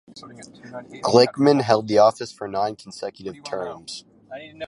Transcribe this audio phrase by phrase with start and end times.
[1.03, 4.03] Glickman held the office for nine consecutive terms.